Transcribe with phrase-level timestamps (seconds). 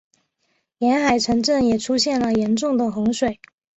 [0.79, 3.39] 沿海城镇也出现了严重的洪水。